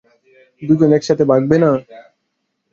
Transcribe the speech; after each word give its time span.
দুজন 0.61 0.89
একসাথে 0.97 1.23
ভাগবে 1.31 1.55
না? 1.63 1.71